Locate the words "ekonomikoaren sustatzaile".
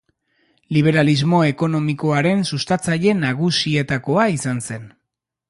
1.49-3.15